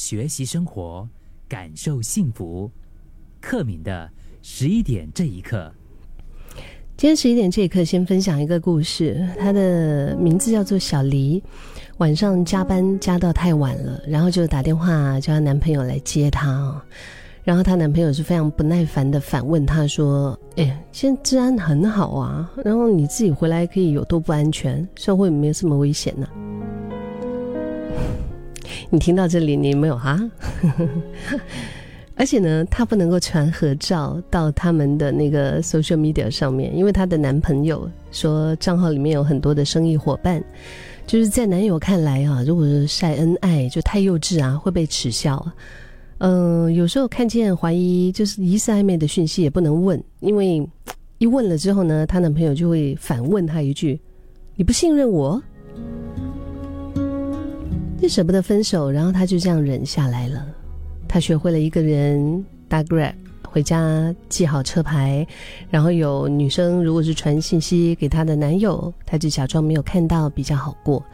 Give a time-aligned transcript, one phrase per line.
[0.00, 1.06] 学习生活，
[1.46, 2.70] 感受幸福。
[3.38, 5.70] 克敏的十一点这一刻，
[6.96, 9.22] 今天十一点这一刻，先分享一个故事。
[9.38, 11.42] 她的名字叫做小黎。
[11.98, 16.82] 晚上加班加到太晚了，然后就打电话叫她男朋友来接她。
[17.44, 24.88] 然后她男朋友是非常不耐烦的反问她说：“哎，现在治安很好啊，然后你自己回来可以有多不安全？
[24.96, 26.26] 社会没有什么危险呢？”
[28.90, 30.20] 你听到这里，你没有哈？
[32.16, 40.42] 而且呢，她不能够传合照到他们的那个 social media 上面，因为她的男朋友说账号里面有很多的生意伙伴，
[41.06, 45.42] 就是在男友看来啊，如果是晒恩爱就太幼稚啊，会被耻笑。
[46.18, 50.68] 嗯，有时候看见怀疑就是疑似暧昧的讯息也不能问，因为
[51.16, 53.98] 一问了之后呢，她男朋友就会反问她一句
[54.56, 55.42] ：“你不信任我？”
[58.00, 60.46] 就舍不得分手，然后她就这样忍下来了。
[61.06, 63.12] 她学会了一个人打 Grab
[63.46, 65.26] 回家，记好车牌，
[65.68, 71.04] 然后有女生如果是传信息给她的男友，她就假装没有看到，比较好过。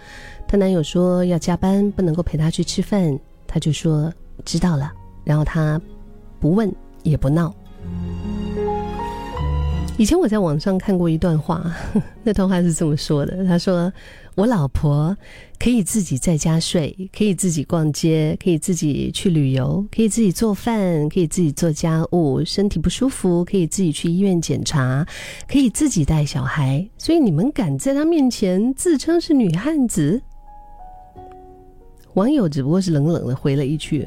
[0.46, 4.12] 她男友说要加班，不能够陪她去吃饭，她就说
[4.44, 4.92] 知道了，
[5.24, 5.80] 然后她
[6.38, 7.52] 不问也不闹。
[9.98, 11.74] 以前我在网上看过一段话，
[12.22, 13.90] 那段话是这么说的：他说，
[14.34, 15.16] 我老婆
[15.58, 25.06] 可以自己在家睡，可以自己逛街，可以自己去旅游，可以自己做饭，可以自己做家务，身体不舒服可以自己去医院检查，
[25.48, 26.86] 可以自己带小孩。
[26.98, 30.20] 所以你们敢在她面前自称是女汉子？
[32.12, 34.06] 网友只不过是冷冷的回了一句：“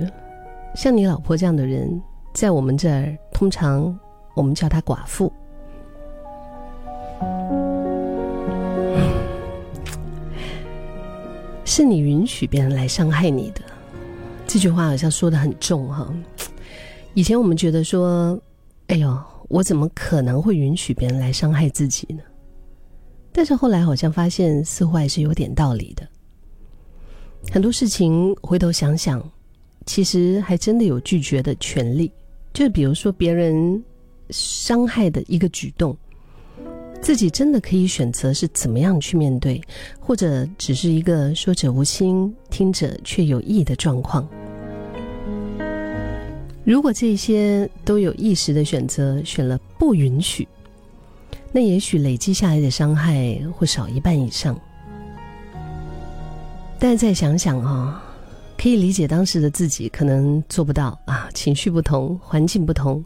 [0.75, 1.99] 像你老婆这样的人，
[2.31, 3.97] 在我们这儿通常
[4.35, 5.33] 我们叫她寡妇。”
[11.80, 13.61] 是你允许别人来伤害你的，
[14.45, 16.13] 这句话好像说的很重哈。
[17.13, 18.38] 以前我们觉得说，
[18.88, 22.21] 哎呦，我怎么可能会允许别人来伤害自己呢？
[23.31, 26.05] 但是后来好像发现，似乎还是有点道理的。
[27.49, 29.23] 很多事情回头想想，
[29.86, 32.11] 其实还真的有拒绝的权利。
[32.52, 33.82] 就比如说别人
[34.32, 35.98] 伤害的一个举动。
[37.09, 39.59] 自己真的可以选择是怎么样去面对，
[39.99, 44.30] 或者只是一个说者无心，听者却有意的状况。
[46.64, 50.47] 如果这些都有意识的选择，选了不允许，
[51.52, 54.55] 那也许累积下来的伤害会少一半以上。
[56.77, 58.03] 但再想想啊，
[58.55, 63.03] 可以理解当时的自己可能做不到啊，情绪不同，环境不同，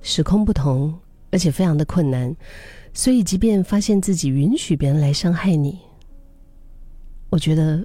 [0.00, 0.98] 时空不同，
[1.32, 2.34] 而且非常的困难。
[2.94, 5.78] 所以，即便发现自己允许别人来伤害你，
[7.30, 7.84] 我觉得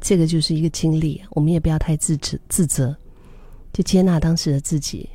[0.00, 1.22] 这个就是一个经历。
[1.30, 2.96] 我们也不要太自责，自责，
[3.72, 5.08] 就接纳当时的自己，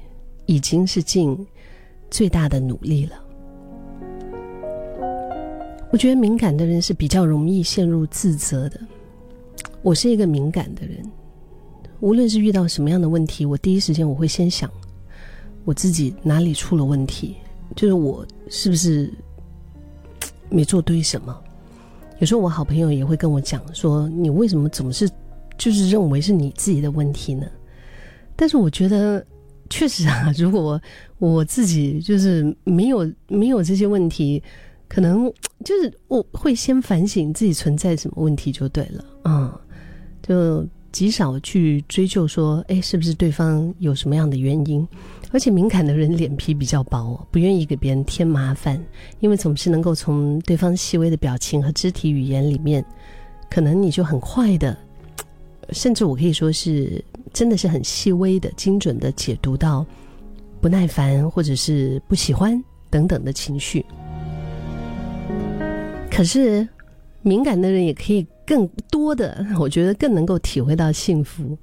[0.45, 1.35] 已经是尽
[2.11, 3.19] 最大的努力了。
[5.91, 8.79] 我觉得敏感的人是比较容易陷入自责的。
[9.81, 11.03] 我是一个敏感的人，
[11.99, 14.71] 无论是遇到什么样的问题，我第一时间我会先想
[15.65, 17.35] 我自己哪里出了问题。
[17.75, 19.11] 就是我是不是
[20.49, 21.35] 没做对什么？
[22.19, 25.09] 有时候我好朋友也会跟我讲说：“你为什么总是
[25.57, 27.47] 就是认为是你自己的问题呢？”
[28.35, 29.25] 但是我觉得
[29.69, 30.79] 确实啊， 如果
[31.17, 34.41] 我自己就是没有没有这些问题，
[34.87, 35.31] 可能
[35.65, 39.05] 就是我会先反省自己存在什么问题就对了。
[39.23, 39.51] 嗯，
[40.21, 40.67] 就。
[40.93, 44.87] 极少去追究说，哎，是不是对方有什么样的原因？
[45.31, 48.79] 而且敏感的人脸皮比较薄，不愿意给别人添麻烦，
[49.19, 52.85] 因为总是能够从对方细微的表情和肢体语言里面，
[53.49, 54.77] 可能你就很快的，
[55.71, 57.03] 甚至我可以说是
[57.33, 59.83] 真的是很细微的、精准的解读到
[60.61, 63.83] 不耐烦或者是不喜欢等等的情绪。
[66.11, 66.67] 可是
[67.23, 68.23] 敏感的人也可以。
[68.45, 71.57] 更多的， 我觉得更能够体会到幸福，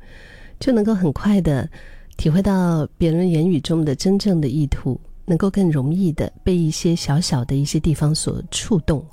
[0.59, 1.69] 就能够很快的
[2.16, 9.04] 体会到别人言语中的真正的意图，能够更容易的被一些小小的一些地方所触动。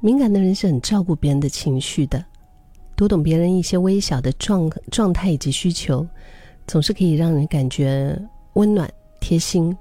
[0.00, 2.24] 敏感的人是很照顾别人的情绪的，
[2.96, 6.06] 读懂别人一些微小的状状态以及需求，
[6.66, 8.20] 总是可以让人感觉
[8.54, 8.90] 温暖
[9.20, 9.76] 贴心。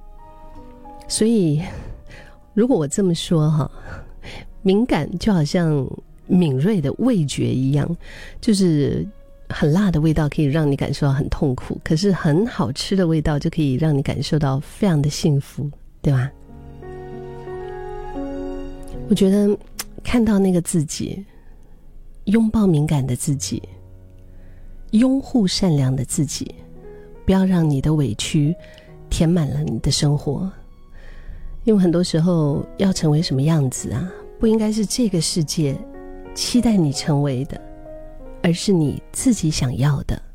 [1.08, 1.62] 所以，
[2.54, 3.72] 如果我这么说哈，
[4.62, 5.86] 敏感就好像。
[6.28, 7.98] 敏锐的味觉一样
[8.40, 9.06] 就是
[9.50, 15.70] 很辣的味道可以让你感受到很痛苦可是很好吃的味道就可以让你感受到非常的幸福
[16.02, 16.32] 对吧？
[19.10, 19.58] 我觉得
[20.04, 21.24] 看到那个自己
[22.26, 23.62] 拥抱敏感的自己
[24.92, 26.56] 拥护善良的自己
[27.26, 28.56] 不要让你的委屈
[29.10, 30.50] 填满了你的生活。
[31.66, 34.10] 因为很多时候要成为什么样子啊
[34.40, 35.78] 不应该是这个世界
[36.34, 37.60] 期待你成为的
[38.42, 40.31] 而是你自己想要的。